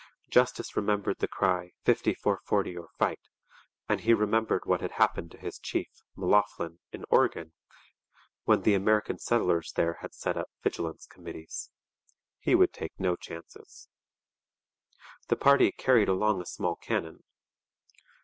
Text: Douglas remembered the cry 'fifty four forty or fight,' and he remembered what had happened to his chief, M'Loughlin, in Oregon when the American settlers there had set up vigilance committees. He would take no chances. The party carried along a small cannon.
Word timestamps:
Douglas 0.31 0.75
remembered 0.75 1.19
the 1.19 1.27
cry 1.27 1.73
'fifty 1.83 2.15
four 2.15 2.39
forty 2.43 2.75
or 2.75 2.87
fight,' 2.97 3.27
and 3.87 4.01
he 4.01 4.15
remembered 4.15 4.65
what 4.65 4.81
had 4.81 4.93
happened 4.93 5.29
to 5.29 5.37
his 5.37 5.59
chief, 5.59 5.89
M'Loughlin, 6.17 6.79
in 6.91 7.05
Oregon 7.11 7.53
when 8.45 8.63
the 8.63 8.73
American 8.73 9.19
settlers 9.19 9.71
there 9.73 9.99
had 10.01 10.15
set 10.15 10.37
up 10.37 10.49
vigilance 10.63 11.05
committees. 11.05 11.69
He 12.39 12.55
would 12.55 12.73
take 12.73 12.93
no 12.99 13.15
chances. 13.15 13.89
The 15.27 15.35
party 15.35 15.71
carried 15.71 16.09
along 16.09 16.41
a 16.41 16.47
small 16.47 16.77
cannon. 16.77 17.23